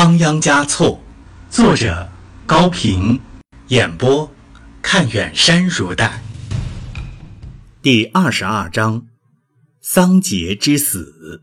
[0.00, 0.98] 仓央嘉措，
[1.50, 2.08] 作者
[2.46, 3.20] 高平，
[3.68, 4.30] 演播
[4.80, 6.22] 看远山如黛。
[7.82, 9.02] 第二十二章：
[9.82, 11.42] 桑杰之死。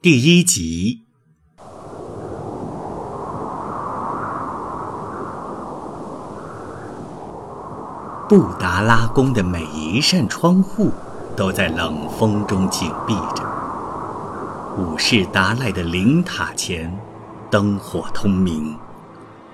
[0.00, 1.04] 第一集。
[8.28, 10.90] 布达拉宫的每一扇窗户
[11.36, 13.48] 都在冷风中紧闭着。
[14.76, 16.90] 武士达赖的灵塔前，
[17.52, 18.74] 灯火通明，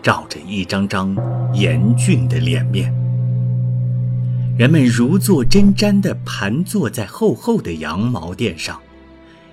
[0.00, 1.16] 照着一张张
[1.52, 2.95] 严峻的脸面。
[4.56, 8.80] 人们如坐针毡地盘坐在厚厚的羊毛垫上。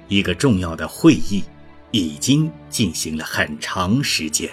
[0.10, 1.44] 一个重要的会议
[1.90, 4.48] 已经进行了很长时间。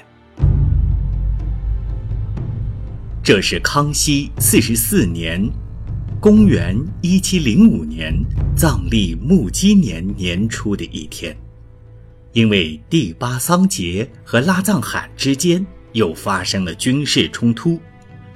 [3.22, 5.46] 这是康熙四十四年。
[6.18, 8.14] 公元一七零五年
[8.56, 11.36] 藏历木鸡年年初的一天，
[12.32, 17.80] 因为第八桑杰和拉藏罕之间又发生了军事冲突，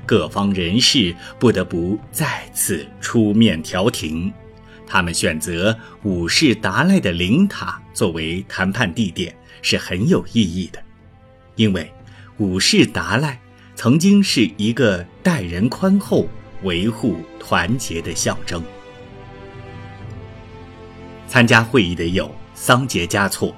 [0.04, 4.32] 各方人士不得不再次出面调停。
[4.86, 10.82] 他们选择五世达赖的灵塔作为谈判地点是很有意义的，
[11.56, 11.90] 因为
[12.38, 13.40] 五世达赖
[13.74, 16.28] 曾经是一个待人宽厚。
[16.62, 18.64] 维护团结的象征。
[21.28, 23.54] 参加会议的有桑杰嘉措、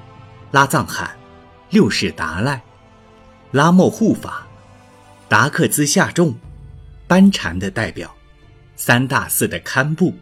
[0.51, 1.11] 拉藏汗、
[1.69, 2.63] 六世达赖、
[3.51, 4.47] 拉莫护法、
[5.29, 6.35] 达克兹夏仲、
[7.07, 8.15] 班禅的代表、
[8.75, 10.15] 三大寺的堪布。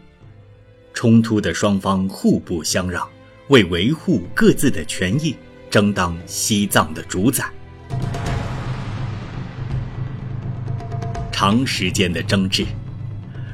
[0.93, 3.07] 冲突的双方互不相让，
[3.47, 5.33] 为维护各自的权益，
[5.69, 7.45] 争当西藏的主宰。
[11.31, 12.65] 长时间的争执，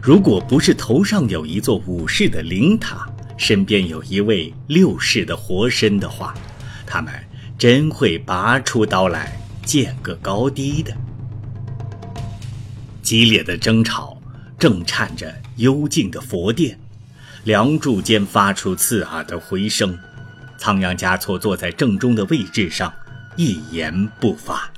[0.02, 6.34] 如果不是头上有一座武士的灵塔，身边有一位六世的活身的话，
[6.94, 7.12] 他们
[7.58, 10.96] 真会拔出刀来见个高低的。
[13.02, 14.16] 激烈的争吵
[14.60, 16.80] 正颤着幽静的佛殿，
[17.46, 19.98] 梁柱间发出刺耳的回声。
[20.60, 22.94] 仓央嘉措坐在正中的位置上，
[23.38, 24.72] 一言不发。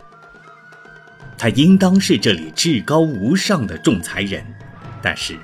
[1.38, 4.42] 他应当是这里至高无上的仲裁人，
[5.02, 5.36] 但是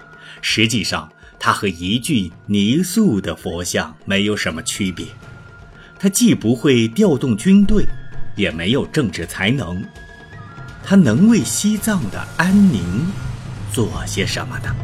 [0.42, 5.06] 实际上他和一具泥塑的佛像没有什么区别。
[6.02, 7.86] 他既不会调动军队，
[8.36, 9.80] 也没有政治才能。
[10.84, 12.82] 他能为西藏的安宁
[13.72, 14.76] 做些什么呢？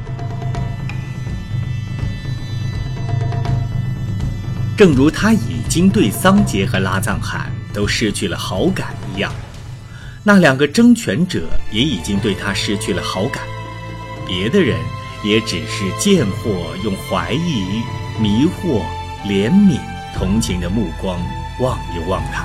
[4.77, 9.33] 正如他已经对桑杰和拉藏汗都失去了好感一样。
[10.23, 13.41] 那两个争权者也已经对他失去了好感，
[14.27, 14.77] 别的人
[15.25, 17.81] 也只是见或用怀疑、
[18.21, 18.83] 迷惑、
[19.25, 19.79] 怜悯、
[20.17, 21.21] 同情的目光
[21.61, 22.43] 望一望他。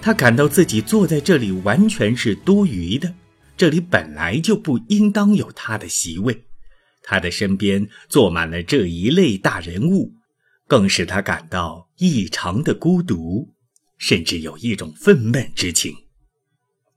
[0.00, 3.14] 他感到自己坐在这里完全是多余的，
[3.56, 6.44] 这里本来就不应当有他的席位，
[7.04, 10.12] 他的身边坐满了这一类大人物。
[10.66, 13.54] 更使他感到异常的孤独，
[13.98, 15.94] 甚至有一种愤懑之情。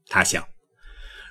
[0.08, 0.44] 他想，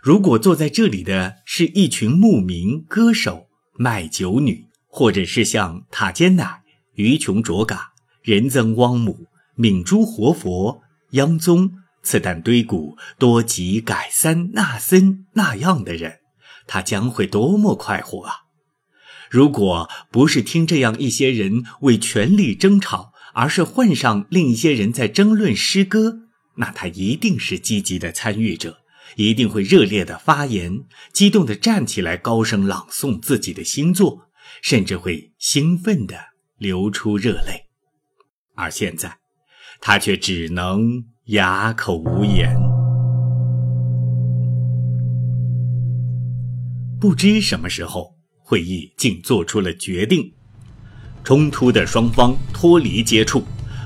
[0.03, 6.63] 如果坐在这里的是一群牧民、歌手、卖酒女，或者是像塔尖乃、
[6.95, 7.93] 于琼卓嘎、
[8.23, 9.27] 仁增汪姆、
[9.57, 16.21] 敏珠活佛、央宗、次旦堆古、多吉改三那森那样的人，
[16.67, 18.35] 他将会多么快活啊！
[19.31, 26.19] 如果不是听这样一些人为权力争吵，而是换上另一些人在争论诗歌，
[26.57, 28.79] 那他一定是积极的参与者，
[29.17, 34.29] 一定会热烈的发言，激动的站起来高声朗诵自己的新作，
[34.63, 36.17] 甚至会兴奋的
[36.59, 37.67] 流出热泪。
[38.55, 39.19] 而现在，
[39.81, 42.57] 他却只能哑口无言。
[47.01, 48.15] 不知什么时候。
[48.47, 50.31] 会议竟做出了决定：
[51.25, 53.43] 冲突的双方脱离接触，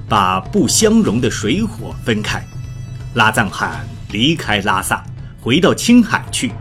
[0.08, 2.44] 把不相容的水火分开。
[3.14, 5.06] 拉藏汗离开拉萨，
[5.48, 6.52] 回到青海去，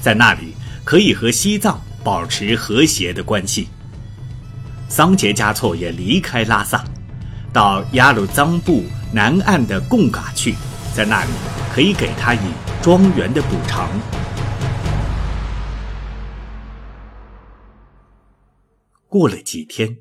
[0.00, 0.52] 在那里
[0.82, 3.68] 可以和西藏保持和谐的关系。
[4.88, 6.84] 桑杰嘉措也离开拉萨，
[7.52, 10.56] 到雅鲁藏布南岸的贡嘎去，
[10.92, 11.30] 在那里
[11.72, 12.40] 可以给他以
[12.82, 13.88] 庄园的补偿。
[19.08, 19.98] 过了几天，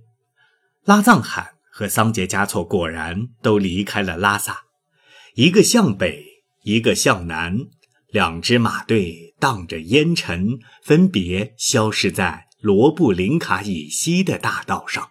[0.83, 4.61] 拉藏罕和桑杰嘉措果然都离开了拉萨，
[5.35, 6.25] 一个向北，
[6.63, 7.55] 一个向南，
[8.11, 15.09] 两支马队荡着烟尘，分别消失在罗布林卡以西的大道上。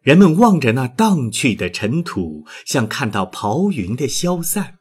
[0.00, 4.78] 人们望着那荡去的尘土，像看到刨云的消散，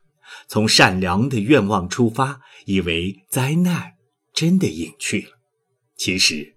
[0.47, 3.95] 从善良的愿望出发，以为灾难
[4.33, 5.31] 真的隐去了。
[5.97, 6.55] 其实，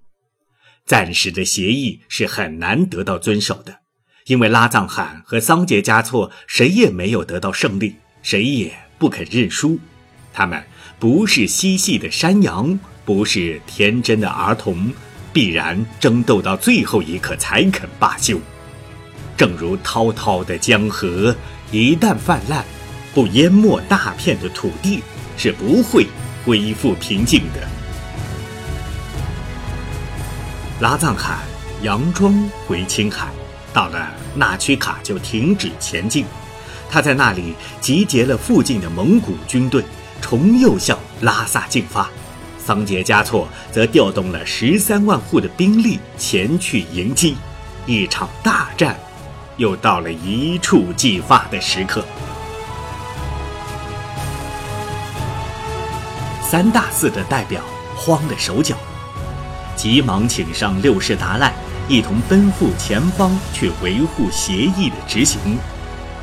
[0.87, 3.81] 暂时的协议是很难得到遵守的，
[4.27, 9.79] 因为拉藏汗和桑杰嘉措谁也没有得到胜利，谁也不肯认输。
[10.33, 10.63] 他们
[10.99, 14.93] 不是嬉戏的山羊，不是天真的儿童，
[15.33, 18.39] 必然争斗到最后一刻才肯罢休。
[19.37, 21.35] 正如滔滔的江河，
[21.73, 22.63] 一旦泛滥，
[23.15, 25.03] 不淹没大片的土地，
[25.39, 26.07] 是不会
[26.45, 27.67] 恢复平静的。
[30.81, 31.39] 拉藏汗
[31.83, 32.35] 佯装
[32.67, 33.29] 回青海，
[33.73, 36.25] 到了纳曲卡就停止前进。
[36.91, 39.85] 他在那里集结了附近的蒙古军队，
[40.21, 42.09] 重又向拉萨进发。
[42.59, 47.37] 桑杰嘉措则调动了十三万户的兵力前去迎击。
[47.87, 48.99] 一场大战。
[49.57, 52.03] 又到了一触即发的时刻，
[56.43, 57.61] 三大寺的代表
[57.95, 58.75] 慌了手脚，
[59.77, 61.53] 急忙请上六世达赖，
[61.89, 65.59] 一同奔赴前方去维护协议的执行，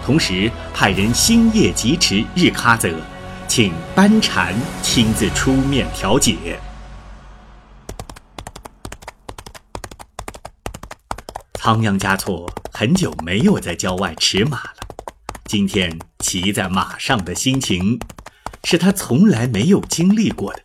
[0.07, 2.95] 同时派人星夜疾驰日喀则，
[3.45, 6.57] 请班禅亲自出面调解。
[11.56, 14.75] 仓央嘉措很久没有在郊外驰马了，
[15.44, 18.00] 今天骑在马上的心情，
[18.63, 20.62] 是他从来没有经历过的。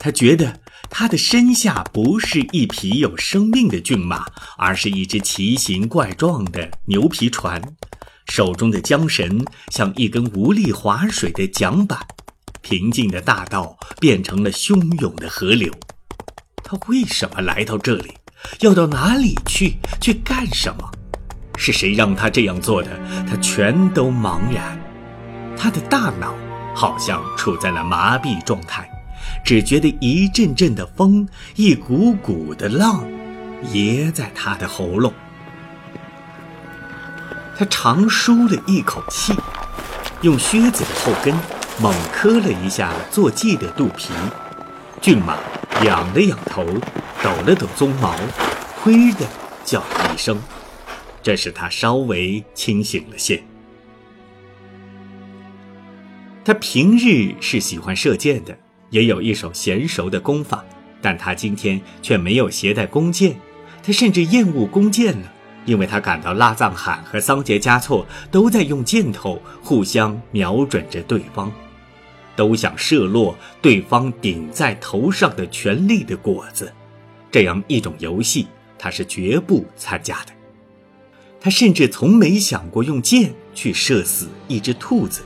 [0.00, 0.58] 他觉得
[0.90, 4.26] 他的身下不是一匹有生命的骏马，
[4.58, 7.62] 而是一只奇形怪状的牛皮船，
[8.26, 11.98] 手中的缰绳像一根无力划水的桨板，
[12.62, 15.72] 平静的大道变成了汹涌的河流。
[16.62, 18.14] 他为什么来到这里？
[18.60, 19.76] 要到哪里去？
[20.00, 20.90] 去干什么？
[21.56, 22.90] 是谁让他这样做的？
[23.28, 24.78] 他全都茫然。
[25.56, 26.34] 他的大脑
[26.74, 28.90] 好像处在了麻痹状态，
[29.44, 33.04] 只觉得一阵阵的风，一股股的浪，
[33.72, 35.12] 噎在他的喉咙。
[37.56, 39.32] 他长舒了一口气，
[40.22, 41.34] 用靴子的后跟
[41.80, 44.12] 猛磕了一下坐骑的肚皮。
[45.00, 45.38] 骏马
[45.84, 46.66] 仰了仰头。
[47.22, 48.14] 抖了抖鬃毛，
[48.82, 49.26] 灰的
[49.64, 50.38] 叫了一声，
[51.22, 53.42] 这使他稍微清醒了些。
[56.44, 58.58] 他平日是喜欢射箭的，
[58.90, 60.62] 也有一手娴熟的弓法，
[61.00, 63.40] 但他今天却没有携带弓箭。
[63.82, 65.32] 他甚至厌恶弓箭了，
[65.64, 71.50] 因为他感到拉藏汗和桑杰嘉措都在用箭头互相瞄准着对方，
[72.36, 76.72] 都想射落对方顶在头上的权力的果子。
[77.30, 78.46] 这样一种游戏，
[78.78, 80.32] 他是绝不参加的。
[81.40, 85.22] 他甚至从没想过用箭去射死一只兔子，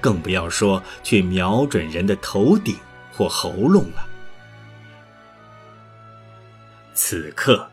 [0.00, 2.76] 更不要说去瞄准人的头顶
[3.12, 4.06] 或喉咙了。
[6.94, 7.71] 此刻，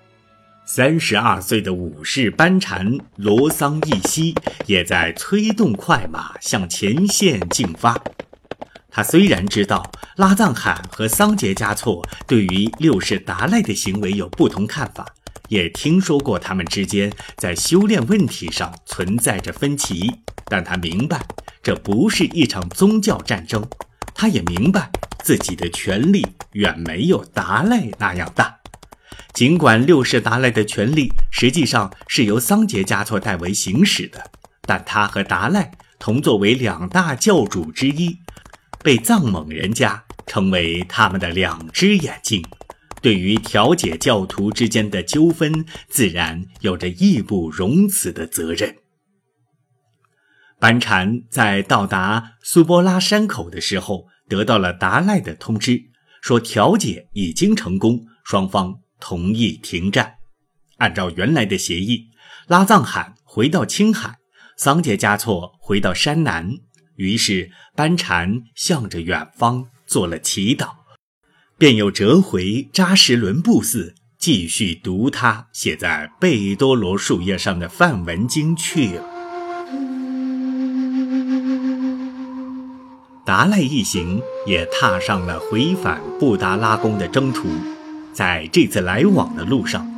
[0.72, 4.36] 三十二岁的武士班禅罗桑义西
[4.68, 8.00] 也在催动快马向前线进发。
[8.92, 15.08] 他虽然知道拉藏汗和桑杰嘉措对于六世达赖的行为有不同看法，
[15.48, 20.14] 也听说过他们之间在修炼问题上存在着分歧，
[20.46, 21.26] 但他明白
[21.64, 23.68] 这不是一场宗教战争。
[24.14, 24.92] 他也明白
[25.24, 28.59] 自己的权力远没有达赖那样大，
[29.34, 34.32] 尽管六世达赖的权力实际上是由桑杰嘉措代为行使的，
[34.64, 38.18] 但他和达赖同作为两大教主之一。
[38.82, 42.44] 被藏蒙人家称为他们的两只眼睛，
[43.02, 48.78] 对于调解教徒之间的纠纷，自然有着义不容辞的责任。
[50.60, 55.84] 班禅在到达苏波拉山口的时候，得到了达赖的通知，
[56.22, 60.16] 说调解已经成功，双方同意停战。
[60.78, 62.08] 按照原来的协议，
[62.48, 64.16] 拉藏汗回到青海，
[64.58, 66.58] 桑杰嘉措回到山南。
[66.96, 70.72] 于是，班禅向着远方做了祈祷，
[71.58, 79.04] 便又折回扎什伦布寺，继续读他写在贝多罗树叶上的梵文经去了。
[83.26, 87.48] 达赖一行也踏上了回返布达拉宫的征途，
[88.20, 89.90] 在这次来往的路上，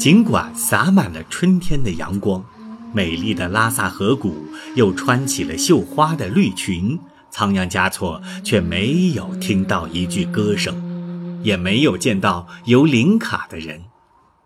[0.00, 2.44] 尽管洒满了春天的阳光。
[2.92, 4.34] 美丽的拉萨河谷
[4.74, 6.98] 又穿起了绣花的绿裙，
[7.30, 13.80] 仓央嘉措却没有听到一句歌声，也没有见到游林卡的人。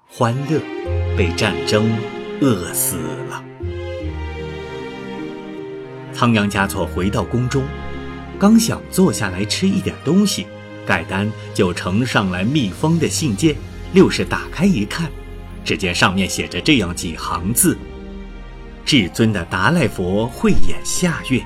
[0.06, 0.60] 欢乐
[1.16, 1.90] 被战争
[2.42, 2.96] 饿死
[3.30, 3.42] 了。
[6.12, 7.62] 仓央嘉措回到宫中，
[8.38, 10.46] 刚想坐下来吃一点东西，
[10.86, 13.54] 盖丹就呈上来密封的信件。
[13.92, 15.10] 六世打开一看，
[15.64, 17.76] 只见上面写着这样几行字
[18.86, 21.42] ：“至尊的达赖佛慧眼下月。”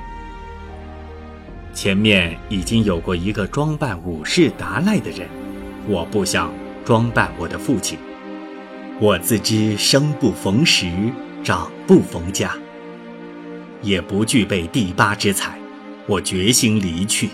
[1.74, 5.28] 前面已经有过一个装扮武士达赖的人，
[5.86, 6.50] 我不想
[6.84, 7.98] 装扮我的父亲。
[8.98, 10.88] 我自知生不逢时，
[11.44, 12.50] 长不逢家。
[13.82, 15.58] 也不具备第八之才，
[16.06, 17.28] 我决心离去，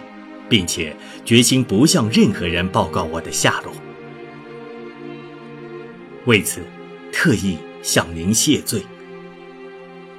[0.53, 0.95] 并且
[1.25, 3.73] 决心不向任何人报告我的下落。
[6.27, 6.61] 为此，
[7.11, 8.83] 特意向您谢罪。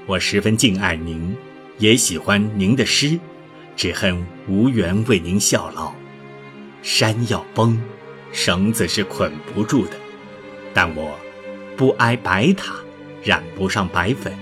[0.07, 1.37] 我十分敬爱您，
[1.77, 3.19] 也喜欢您的诗，
[3.75, 5.93] 只恨无缘为您效劳。
[6.81, 7.79] 山要崩，
[8.31, 9.91] 绳子是捆不住的，
[10.73, 11.15] 但我
[11.77, 12.73] 不挨白塔，
[13.21, 14.33] 染不上白粉，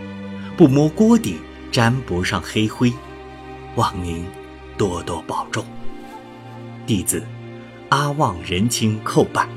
[0.55, 1.35] 不摸锅底。
[1.69, 2.91] 沾不上黑灰，
[3.75, 4.25] 望您
[4.77, 5.65] 多多保重。
[6.93, 7.23] 弟子
[7.87, 9.47] 阿旺仁青叩拜。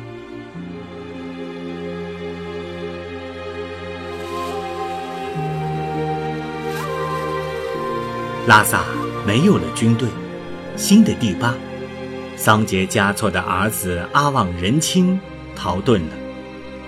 [8.46, 8.84] 拉萨
[9.26, 10.08] 没有了军队，
[10.76, 11.52] 新的第八
[12.36, 15.18] 桑杰嘉措的儿子阿旺仁青
[15.56, 16.14] 逃遁了，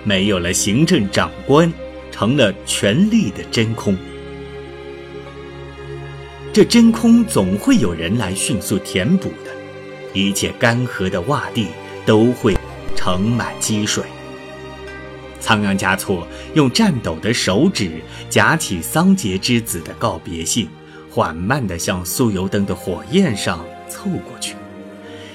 [0.04, 1.72] 没有了行政长官，
[2.12, 3.96] 成了权力的真空。
[6.52, 9.55] 这真空总会有人来迅速填补的，
[10.16, 11.66] 一切干涸的洼地
[12.06, 12.56] 都会
[12.96, 14.02] 盛满积水。
[15.40, 20.66] 仓央嘉措用颤抖的手指夹起桑杰之子的告别信，
[21.10, 24.54] 缓慢地向酥油灯的火焰上凑过去。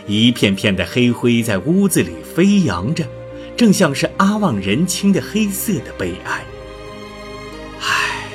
[0.07, 3.05] 一片片的黑灰在屋子里飞扬着，
[3.55, 6.43] 正像是阿旺人青的黑色的悲哀。
[7.81, 8.25] 唉，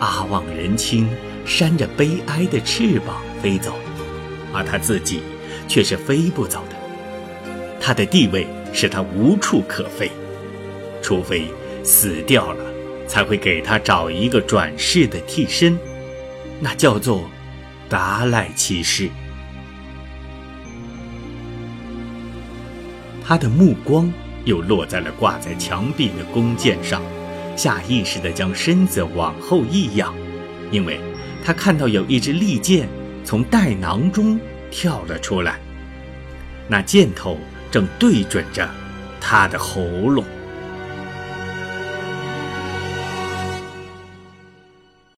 [0.00, 1.08] 阿旺人青。
[1.46, 3.74] 扇着悲哀的翅膀飞走，
[4.54, 5.20] 而他自己
[5.68, 6.76] 却是飞不走的。
[7.80, 10.10] 他的地位使他无处可飞，
[11.02, 11.48] 除非
[11.82, 12.64] 死掉了，
[13.06, 15.78] 才会给他找一个转世的替身，
[16.60, 17.28] 那叫做
[17.88, 19.10] 达赖骑士。
[23.22, 24.10] 他的目光
[24.44, 27.02] 又落在了挂在墙壁的弓箭上，
[27.56, 30.14] 下意识地将身子往后一仰，
[30.70, 31.00] 因为。
[31.46, 32.88] 他看到有一支利箭
[33.24, 34.38] 从袋囊中
[34.70, 35.58] 跳了出来，
[36.68, 37.38] 那箭头
[37.70, 38.68] 正对准着
[39.20, 40.24] 他的喉咙。